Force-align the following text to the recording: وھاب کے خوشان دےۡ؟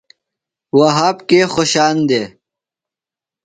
وھاب 0.77 1.17
کے 1.29 1.39
خوشان 1.53 1.95
دےۡ؟ 2.09 2.27